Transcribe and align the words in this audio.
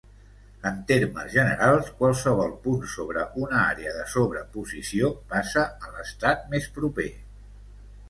En 0.69 0.77
termes 0.91 1.29
generals, 1.33 1.91
qualsevol 1.99 2.55
punt 2.65 2.89
sobre 2.95 3.27
una 3.43 3.61
àrea 3.75 3.95
de 4.01 4.09
sobreposició 4.17 5.15
passa 5.37 5.69
a 5.91 5.97
l'Estat 5.97 6.47
més 6.57 6.71
proper. 6.81 7.11